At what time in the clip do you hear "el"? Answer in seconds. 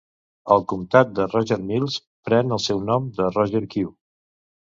0.53-0.63, 2.59-2.63